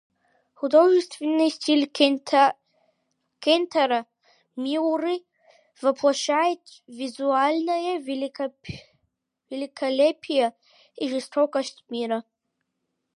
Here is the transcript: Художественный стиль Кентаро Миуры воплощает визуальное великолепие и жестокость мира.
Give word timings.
Художественный 0.55 1.51
стиль 1.51 1.85
Кентаро 1.93 2.55
Миуры 4.55 5.19
воплощает 5.79 6.59
визуальное 6.87 7.99
великолепие 7.99 10.55
и 10.95 11.07
жестокость 11.07 11.85
мира. 11.89 12.23